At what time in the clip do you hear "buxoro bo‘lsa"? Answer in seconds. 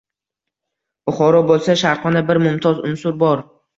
1.09-1.75